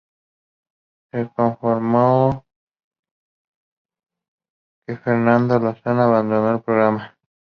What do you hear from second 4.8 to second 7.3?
que Fernando Lozada abandono el programa.